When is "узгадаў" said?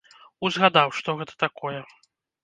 0.45-0.93